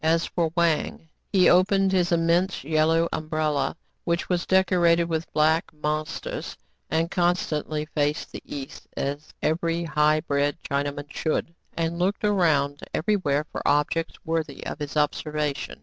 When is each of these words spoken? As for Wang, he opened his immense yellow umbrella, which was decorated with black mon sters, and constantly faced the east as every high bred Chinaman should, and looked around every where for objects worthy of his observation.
As 0.03 0.25
for 0.25 0.49
Wang, 0.55 1.09
he 1.31 1.47
opened 1.47 1.91
his 1.91 2.11
immense 2.11 2.63
yellow 2.63 3.07
umbrella, 3.13 3.75
which 4.03 4.29
was 4.29 4.47
decorated 4.47 5.03
with 5.03 5.31
black 5.31 5.71
mon 5.71 6.05
sters, 6.05 6.57
and 6.89 7.11
constantly 7.11 7.85
faced 7.85 8.31
the 8.31 8.41
east 8.43 8.87
as 8.97 9.31
every 9.43 9.83
high 9.83 10.21
bred 10.21 10.57
Chinaman 10.63 11.13
should, 11.13 11.53
and 11.77 11.99
looked 11.99 12.23
around 12.25 12.79
every 12.95 13.13
where 13.15 13.43
for 13.51 13.61
objects 13.63 14.15
worthy 14.25 14.65
of 14.65 14.79
his 14.79 14.97
observation. 14.97 15.79